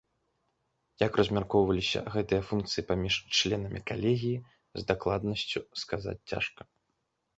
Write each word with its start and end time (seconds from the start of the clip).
Як 1.05 1.11
размяркоўваліся 1.19 1.99
гэтыя 2.15 2.41
функцыі 2.51 2.85
паміж 2.89 3.13
членамі 3.41 3.79
калегіі, 3.91 4.43
з 4.81 4.89
дакладнасцю 4.93 5.59
сказаць 5.83 6.21
цяжка. 6.33 6.61